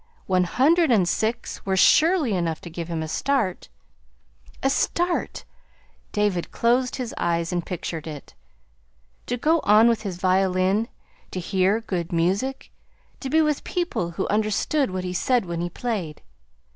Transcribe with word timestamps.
One 0.25 0.45
hundred 0.45 0.89
and 0.89 1.07
six 1.07 1.63
were 1.63 1.77
surely 1.77 2.33
enough 2.33 2.59
to 2.61 2.71
give 2.71 2.87
him 2.87 3.03
a 3.03 3.07
"start." 3.07 3.69
A 4.63 4.69
start! 4.71 5.45
David 6.11 6.49
closed 6.51 6.95
his 6.95 7.13
eyes 7.19 7.53
and 7.53 7.63
pictured 7.63 8.07
it. 8.07 8.33
To 9.27 9.37
go 9.37 9.59
on 9.63 9.87
with 9.87 10.01
his 10.01 10.17
violin, 10.17 10.87
to 11.29 11.39
hear 11.39 11.81
good 11.81 12.11
music, 12.11 12.71
to 13.19 13.29
be 13.29 13.43
with 13.43 13.63
people 13.63 14.09
who 14.09 14.27
understood 14.27 14.89
what 14.89 15.03
he 15.03 15.13
said 15.13 15.45
when 15.45 15.61
he 15.61 15.69
played! 15.69 16.23